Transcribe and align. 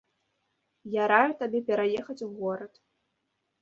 Я 0.95 1.03
раю 1.13 1.31
табе 1.43 1.59
пераехаць 1.69 2.21
у 2.31 2.35
горад. 2.43 2.73